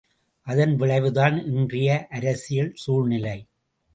அதன் 0.47 0.75
விளைவுதான் 0.75 1.37
இன்றைய 1.45 2.07
அரசியல் 2.09 2.71
சூழ்நிலை. 2.75 3.37